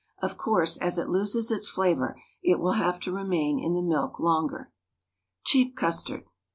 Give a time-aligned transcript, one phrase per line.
[0.19, 4.19] Of course, as it loses its flavour, it will have to remain in the milk
[4.19, 4.71] longer.
[5.45, 6.23] CHEAP CUSTARD.